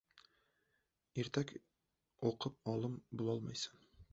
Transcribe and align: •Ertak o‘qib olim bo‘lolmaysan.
•Ertak 1.23 1.53
o‘qib 2.31 2.75
olim 2.75 2.99
bo‘lolmaysan. 3.21 3.89